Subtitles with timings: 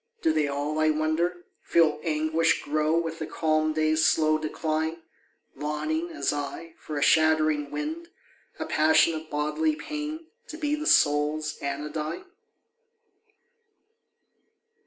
[0.23, 4.97] Do they all, I wonder, Feel anguish grow with the calm day's slow decline,
[5.55, 8.07] Longing, as I, for a shattering wind,
[8.57, 12.25] a passion Of bodily pain to be the soul's anodyne?